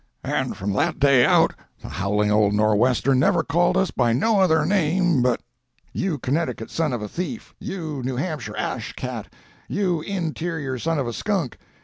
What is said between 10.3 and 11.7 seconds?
terior son of a skunk!